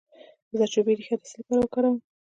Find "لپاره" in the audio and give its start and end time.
1.39-1.59